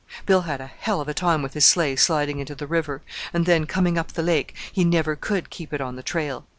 [0.25, 3.03] Bill had a hell of a time with his sleigh sliding into the river;
[3.35, 6.47] and then, coming up the lake, he never could keep it on the trail.